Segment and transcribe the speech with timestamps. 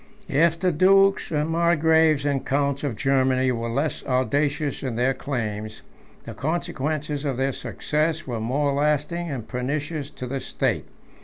[0.29, 5.83] If the dukes, margraves, and counts of Germany, were less audacious in their claims,
[6.23, 10.87] the consequences of their success were more lasting and pernicious to the state.